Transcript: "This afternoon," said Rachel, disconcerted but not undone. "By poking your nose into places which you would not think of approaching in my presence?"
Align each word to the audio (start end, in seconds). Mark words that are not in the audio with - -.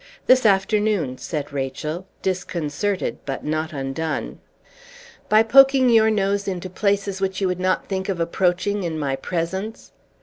"This 0.25 0.47
afternoon," 0.47 1.19
said 1.19 1.53
Rachel, 1.53 2.07
disconcerted 2.23 3.19
but 3.23 3.45
not 3.45 3.71
undone. 3.71 4.39
"By 5.29 5.43
poking 5.43 5.91
your 5.91 6.09
nose 6.09 6.47
into 6.47 6.71
places 6.71 7.21
which 7.21 7.39
you 7.39 7.47
would 7.47 7.59
not 7.59 7.85
think 7.87 8.09
of 8.09 8.19
approaching 8.19 8.81
in 8.81 8.97
my 8.97 9.15
presence?" 9.15 9.91